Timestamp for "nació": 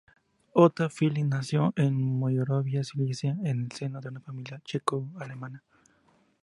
1.27-1.73